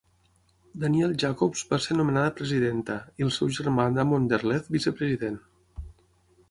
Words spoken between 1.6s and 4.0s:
va ser nomenada presidenta i el seu germà